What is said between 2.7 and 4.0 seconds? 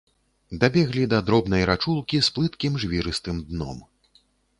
жвірыстым дном.